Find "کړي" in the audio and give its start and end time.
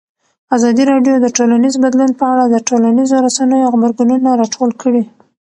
4.81-5.03